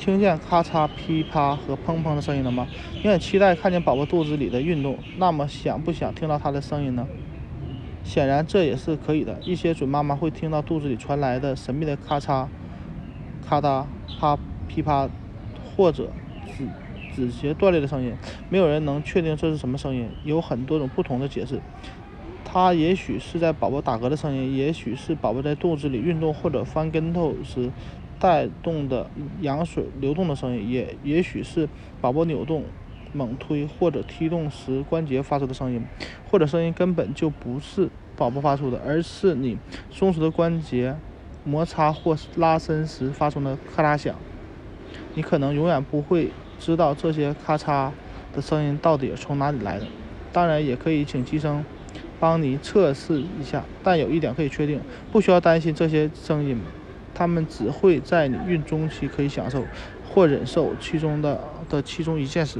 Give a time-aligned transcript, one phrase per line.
[0.00, 2.66] 听见咔嚓、噼啪和砰砰的声音了吗？
[3.04, 7.06] 你很期待看见宝宝肚子里的运动，那么想不想听到它的声音呢？
[8.02, 9.38] 显然这也是可以的。
[9.42, 12.46] 一些准妈妈会听到肚子里传来的神秘的咔嚓、
[13.46, 13.84] 咔嗒、
[14.18, 15.06] 啪、噼啪，
[15.76, 16.08] 或者
[16.56, 16.66] 指
[17.14, 18.14] 指节断裂的声音。
[18.48, 21.60] 没有人能确定这是什么声音，有很多种不同的解释。
[22.42, 27.70] 它也许是在宝宝打嗝的声音，也许是宝宝在肚子里运动或者翻跟头时
[28.20, 29.10] 带动的
[29.40, 31.68] 羊水流动的声音，也也许是
[32.00, 32.64] 宝宝扭动、
[33.12, 35.82] 猛推或者踢动时关节发出的声音，
[36.30, 39.58] 或者声音根本就不是宝宝发出的，而是你
[39.90, 40.94] 松弛的关节
[41.42, 44.14] 摩擦或拉伸时发出的咔嚓响。
[45.14, 47.90] 你可能永远不会知道这些咔嚓
[48.34, 49.86] 的声音到底从哪里来的。
[50.32, 51.64] 当然，也可以请医生。
[52.20, 54.78] 帮你测试一下，但有一点可以确定，
[55.10, 56.60] 不需要担心这些声音，
[57.20, 59.62] 他们只会在你孕中期可以享受
[60.08, 61.38] 或忍受其中的
[61.68, 62.58] 的其中一件事。